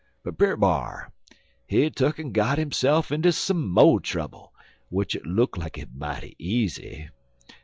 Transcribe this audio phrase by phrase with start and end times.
[0.23, 1.11] But Brer B'ar,
[1.67, 4.51] he tuck'n got hisse'f inter some mo' trubble,
[4.89, 7.11] w'ich it look like it mighty easy.